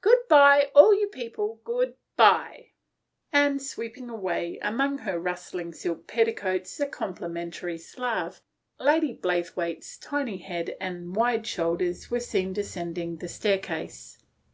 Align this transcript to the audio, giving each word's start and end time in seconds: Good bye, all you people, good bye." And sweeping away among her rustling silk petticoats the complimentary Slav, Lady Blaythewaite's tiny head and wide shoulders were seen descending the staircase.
Good 0.00 0.16
bye, 0.30 0.70
all 0.74 0.98
you 0.98 1.08
people, 1.08 1.60
good 1.62 1.94
bye." 2.16 2.68
And 3.34 3.60
sweeping 3.60 4.08
away 4.08 4.58
among 4.62 4.96
her 5.00 5.20
rustling 5.20 5.74
silk 5.74 6.06
petticoats 6.06 6.78
the 6.78 6.86
complimentary 6.86 7.76
Slav, 7.76 8.40
Lady 8.80 9.12
Blaythewaite's 9.14 9.98
tiny 9.98 10.38
head 10.38 10.74
and 10.80 11.14
wide 11.14 11.46
shoulders 11.46 12.10
were 12.10 12.18
seen 12.18 12.54
descending 12.54 13.18
the 13.18 13.28
staircase. 13.28 14.16